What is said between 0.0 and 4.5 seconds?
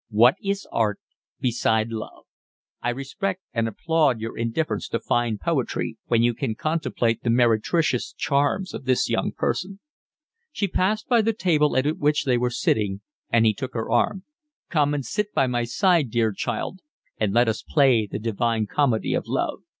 What is art beside love? I respect and applaud your